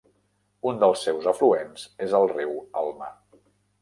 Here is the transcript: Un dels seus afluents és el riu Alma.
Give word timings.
Un 0.69 0.79
dels 0.83 1.03
seus 1.09 1.29
afluents 1.33 1.85
és 2.07 2.17
el 2.21 2.29
riu 2.33 2.57
Alma. 2.83 3.11